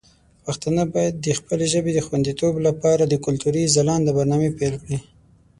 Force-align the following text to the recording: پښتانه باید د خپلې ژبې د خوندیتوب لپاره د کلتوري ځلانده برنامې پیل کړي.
پښتانه 0.45 0.83
باید 0.93 1.15
د 1.25 1.27
خپلې 1.39 1.65
ژبې 1.73 1.91
د 1.93 1.99
خوندیتوب 2.07 2.53
لپاره 2.67 3.03
د 3.05 3.13
کلتوري 3.25 3.63
ځلانده 3.75 4.11
برنامې 4.17 4.49
پیل 4.59 4.75
کړي. 4.83 4.97